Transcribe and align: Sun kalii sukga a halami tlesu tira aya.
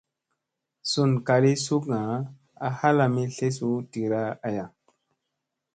Sun 0.91 1.11
kalii 1.27 1.59
sukga 1.65 2.01
a 2.67 2.67
halami 2.79 3.23
tlesu 3.35 3.69
tira 3.91 4.21
aya. 4.47 4.65